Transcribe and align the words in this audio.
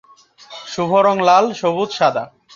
শুভ 0.67 0.91
রং 1.05 1.17
লাল, 1.21 1.45
সবুজ, 1.53 1.89
সাদা। 1.91 2.23